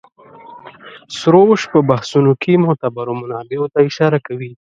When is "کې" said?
2.41-2.61